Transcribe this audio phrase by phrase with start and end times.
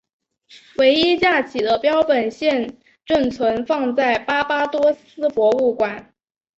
[0.79, 6.11] 唯一架起的标本现正存放在巴巴多斯博物馆。